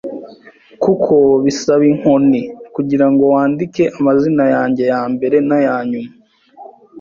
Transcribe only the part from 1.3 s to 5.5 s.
bisaba inkoni kugirango wandike amazina yanjye yambere